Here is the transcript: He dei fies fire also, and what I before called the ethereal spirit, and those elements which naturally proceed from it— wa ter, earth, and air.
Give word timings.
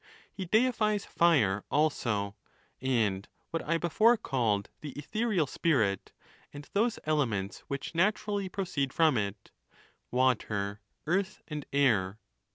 He 0.33 0.45
dei 0.45 0.71
fies 0.71 1.05
fire 1.05 1.63
also, 1.69 2.35
and 2.81 3.27
what 3.51 3.63
I 3.63 3.77
before 3.77 4.17
called 4.17 4.71
the 4.79 4.93
ethereal 4.93 5.45
spirit, 5.45 6.11
and 6.51 6.67
those 6.73 6.97
elements 7.03 7.59
which 7.67 7.93
naturally 7.93 8.49
proceed 8.49 8.93
from 8.93 9.15
it— 9.15 9.51
wa 10.09 10.33
ter, 10.33 10.79
earth, 11.05 11.43
and 11.49 11.67
air. 11.71 12.17